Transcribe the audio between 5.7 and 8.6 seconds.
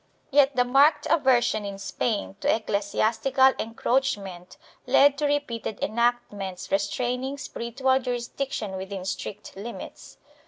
enactments restraining spiritual jurisdic